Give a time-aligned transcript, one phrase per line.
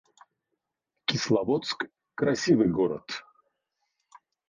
[1.05, 3.05] Кисловодск— красивый город